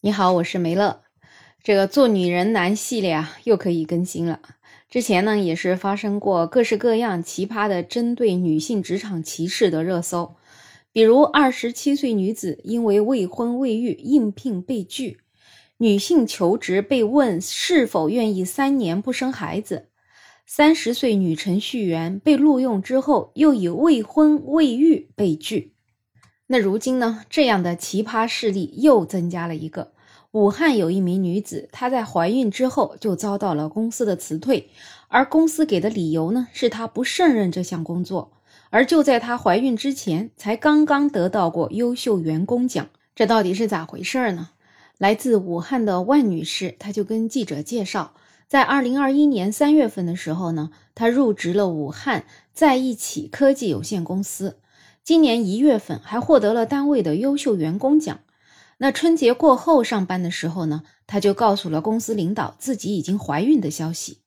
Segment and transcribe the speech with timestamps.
[0.00, 1.02] 你好，我是梅乐。
[1.60, 4.38] 这个做女人难系列啊，又可以更新了。
[4.88, 10.36] 之前呢，也是发生过各式各样奇葩的针对女性职场歧视的热搜，
[10.92, 15.18] 比如二十七岁女子因为未婚未育应聘被拒，
[15.78, 19.88] 女性求职被问是否愿意三年不生孩子，
[20.46, 25.74] 三十岁女程序员被录用之后又以未婚未育被拒。
[26.50, 27.24] 那如今呢？
[27.28, 29.92] 这样的奇葩事例又增加了一个。
[30.30, 34.70] 武汉有一名女子，她在怀孕之后就遭到了公司的辞退，
[35.08, 38.32] 而公司给的理由呢，是她不胜任这项工作。
[38.70, 42.88] 而就在她怀孕之前，才刚刚得到过优秀员工奖。
[43.14, 44.48] 这到底是咋回事儿呢？
[44.96, 48.14] 来自武汉的万女士，她就跟记者介绍，
[48.46, 52.24] 在二零二一年三月份的时候呢，她入职了武汉
[52.54, 54.56] 在一起科技有限公司。
[55.08, 58.18] 今年一月份还获得了单位的优秀员工奖。
[58.76, 64.18] 那春节过后上班的时候呢，他就告诉了公司领导自己已经怀孕的消息。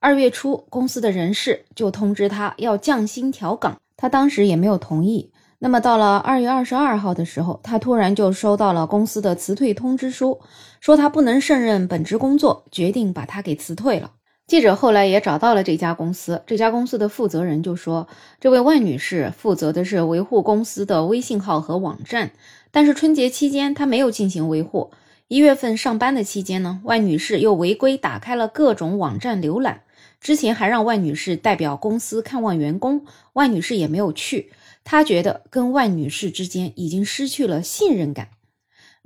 [0.00, 5.30] 二月初，公司的人事就通知他要降薪调岗，他当时也没有同意。
[5.60, 10.40] 那么到了二月二十二号的时候，他突然就收到了公司的辞退通知书，
[10.80, 14.10] 说他不能胜任本职工作，决定把他给辞退了。
[14.46, 18.06] 记者后来也找到了这家公司，这家公司的负责人就说，
[18.40, 22.30] 这位万女士负责的是维护公司的微信号和网站，
[22.70, 24.92] 但是春节期间她没有进行维护。
[25.26, 29.82] 一月份上班的期间呢，万女士又违规打开了各种网站浏览，
[30.20, 34.52] 之前还让万女士代表公司看望员工，万女士也没有去。
[34.84, 38.28] 她觉得跟万女士之间已经失去了信任感。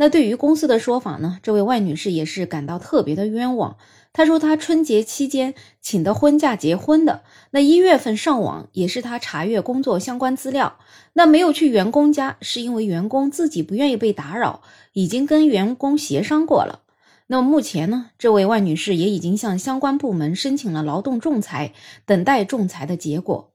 [0.00, 3.76] 那对于公司的说法呢，这位万女士也是感到特别的冤枉。
[4.14, 7.20] 她说，她春节期间请的婚假结婚的，
[7.50, 10.78] 那一月份上网也是她查阅工作相关资料，
[11.12, 14.62] 那没有去员工家，是因为员工自己不愿意被打扰，
[14.94, 16.80] 已经跟员工协商过了。
[17.26, 21.74] 那么目前呢，这位万女士也已经向相关部门申请了劳动仲裁，
[22.06, 23.49] 等待仲裁的结果。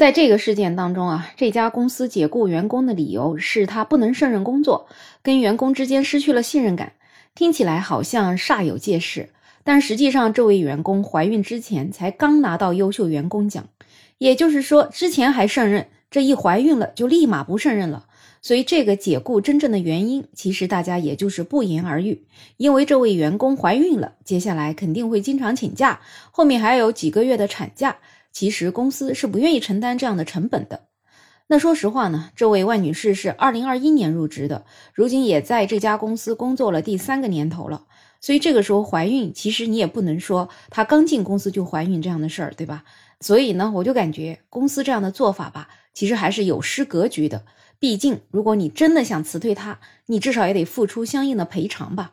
[0.00, 4.88] 在这个事件当中啊，这家公司解雇员工的理由是她不能胜任工作，
[5.22, 6.94] 跟员工之间失去了信任感，
[7.34, 9.28] 听起来好像煞有介事。
[9.62, 13.68] 但实际上，这位员工怀孕之前才刚拿到优秀员工奖，
[14.16, 18.06] 也就是说，之前还胜任，这一怀孕了就立马不胜任了。
[18.40, 22.24] 所以，这个解雇真正的原因，其实大家也就是不言而喻。
[22.56, 26.00] 因为这位员工怀孕了，接下来肯定会经常请假，
[26.30, 27.98] 后面还有几个月的产假。
[28.32, 30.88] 其实公司是不愿意承担这样的成本的。
[31.48, 34.64] 那说实话呢，这位万女士是二零二一年入职的，
[34.94, 37.86] 如今也在这家公司工作了第三个年头了。
[38.20, 42.84] 所以这个时候怀孕，其实你也不能说她刚进公司就怀孕这样的事儿，对吧？
[43.20, 47.44] 所以呢，我就感觉公司这样的做法吧，其实还是有失格局的。
[47.78, 52.12] 毕竟，如果你真的想辞退她，你至少也得付出相应的赔偿吧。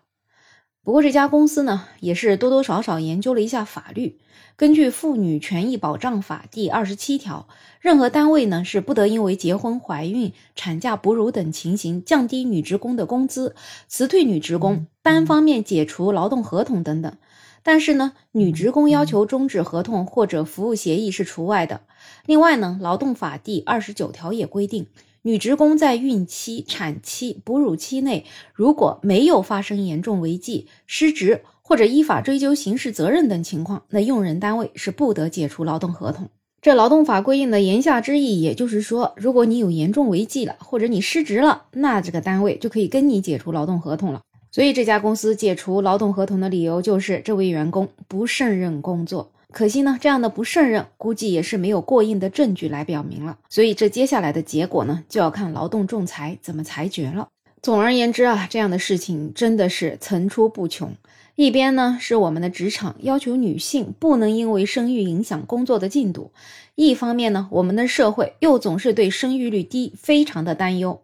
[0.88, 4.20] 不过这家公司呢，也是多多少少研究了一下法律。
[4.56, 7.50] 根据《妇女权益保障法》第二十七条，
[7.82, 13.54] 任何单位呢是不得因为结婚、怀孕、产假、哺乳等情形降低女职工的工资、
[13.90, 17.18] 辞退女职工、单方面解除劳动合同等等。
[17.64, 21.82] 但是呢，女职工要求终止合同或者服务协议是除外的。
[22.26, 24.88] 另外呢，《劳动法》第二十九条也规定。
[25.28, 28.24] 女职工在孕期、产期、哺乳期内，
[28.54, 36.30] 如果没有发生严重违纪、失职或者依法追究刑事责任等情况，那用人单位是不得解除劳动合同。
[36.62, 44.22] 这劳动法规定的言下之意，也就是说，如果你有严重违纪了，或者你失职了，那这个单位就可以跟你解除劳动合同了。
[44.50, 49.34] 所以这家公司解除劳动合同的理由就是这位员工不胜任工作。
[49.54, 57.30] 可惜呢，这样的不胜任估计也是没有过硬的证据来表明了，所以这接下来的结果呢，就要看劳动仲裁怎么裁决了。
[57.62, 60.94] 总而言之啊，这样的事情真的是层出不穷。
[61.36, 66.32] 一边呢是我们的职场要求女性不能因为生育影响工作的进度，
[66.76, 71.02] 一方面呢，我们的社会又总是对生育率低非常的担忧。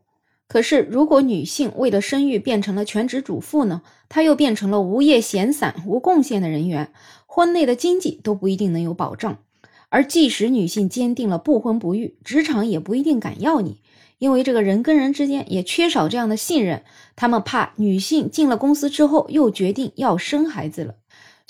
[0.53, 6.91] 可是如果女性为了生育变成了全职主妇呢，她又变成了无业闲散无贡献的人员。
[7.25, 9.39] 婚内的经济都不一定能有保障，
[9.89, 13.81] 而即使女性坚定了不婚不育，职场也不一定敢要你，
[14.19, 16.83] 因为这个人跟人之间也缺少这样的信任，
[17.15, 20.93] 他们怕女性进了公司之后又决定要生孩子了，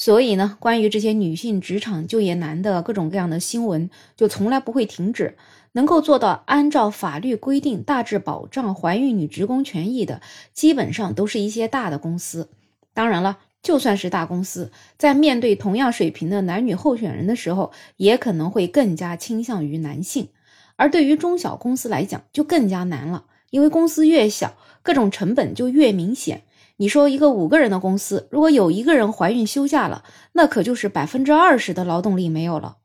[0.04, 5.38] 所以呢，关于这些女性职场就业难的各种各样的新闻就从来不会停止，
[5.72, 10.22] 能够做到按照法律规定大致保障怀孕女职工权益的，
[10.54, 12.50] 基本上都是一些大的公司，
[12.94, 13.38] 当然了。
[13.62, 20.28] 就算是大公司，在面对同样水平的男女候选人的时候，也可能会更加倾向于男性。
[20.76, 26.44] 而对于中小公司来讲，就更加难了，因为公司越小，各种成本就越明显。
[26.78, 30.04] 你说一个五个人的公司，如果有一个人怀孕休假了，
[30.34, 32.78] 那可就是百分之二十的劳动力没有了。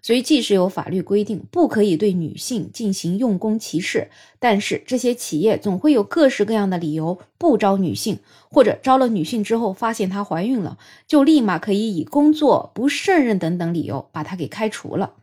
[0.00, 8.18] 所以，即使有法律规定不可以对女性进行用工歧视，但是这些企业总会有各式各样的理由不招女性，
[8.50, 10.76] 或者招了女性之后发现她怀孕了，
[11.06, 15.14] 就立马可以以工作不胜任等等理由把她给开除了。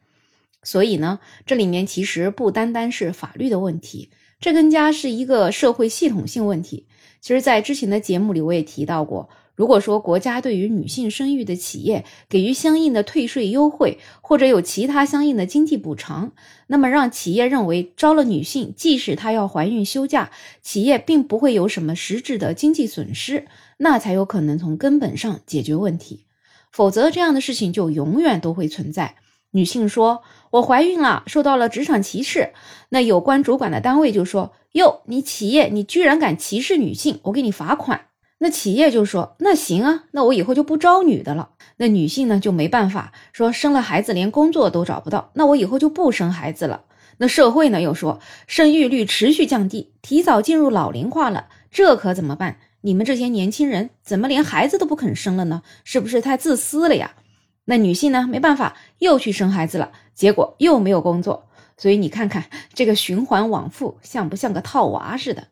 [0.63, 4.09] 所以呢，这里面其实不单单是法律的问题，
[4.41, 6.88] 这更加是一个社会系统性问题。
[7.21, 9.29] 其实，在之前的节目里我也提到过。
[9.53, 16.31] 如果说国家对于女性生育的企业给予相应的退税优惠，或者有其他相应的经济补偿，
[16.65, 20.31] 那么让企业认为招了女性，即使她要怀孕休假，
[20.63, 23.45] 企业并不会有什么实质的经济损失，
[23.77, 26.25] 那才有可能从根本上解决问题。
[26.71, 29.17] 否则，这样的事情就永远都会存在。
[29.51, 32.51] 女性说：“我怀孕了，受到了职场歧视。”
[32.89, 38.06] 那有关主管的单位就说：“哟，你企业你居然敢歧视女性，我给你罚款。”
[38.39, 46.83] 那企业就说：“那行啊，那我以后就不招女的了。”那女性呢就没办法说，生了孩子连工作都找不到，那我以后就不生孩子了。
[47.18, 52.57] 那社会呢又说，生育率持续降低，提早进入老龄化了，这可怎么办？
[52.81, 55.62] 你们这些年轻人怎么连孩子都不肯生了呢？
[55.83, 57.12] 是不是太自私了呀？
[57.71, 61.47] 那女性呢没办法，又去生孩子了，结果又没有工作，
[61.77, 65.47] 所以你看看这个循环往复，像不像个套娃似的？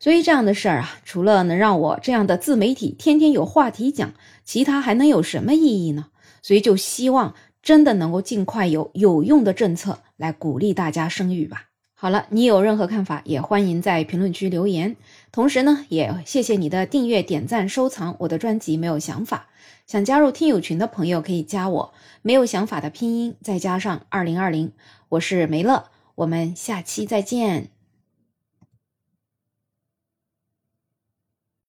[0.00, 4.14] 所以这样的事儿啊，除了能让我这样的自媒体天天有话题讲，
[4.46, 6.06] 其他还能有什么意义呢？
[6.40, 11.64] 所以就希望真的能够尽快有有用的政策来鼓励大家生育吧。
[12.00, 14.94] 好了，你有任何看法，也欢迎在评论区留言。
[15.32, 18.76] 同时呢，也谢谢你的订阅、点赞、收藏我的专辑。
[18.76, 19.48] 没有想法，
[19.84, 21.92] 想加入听友群的朋友可以加我。
[22.22, 24.70] 没有想法的拼音再加上二零二零，
[25.08, 27.77] 我是梅乐，我们下期再见。